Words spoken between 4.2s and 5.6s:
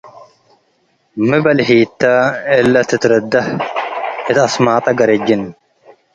እት አስማጠ ገረጅን